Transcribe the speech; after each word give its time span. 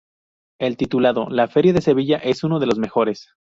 El 0.59 0.77
titulado 0.77 1.29
"La 1.29 1.47
feria 1.47 1.73
de 1.73 1.81
Sevilla" 1.81 2.17
es 2.17 2.43
uno 2.43 2.59
de 2.59 2.65
los 2.65 2.79
mejores. 2.79 3.29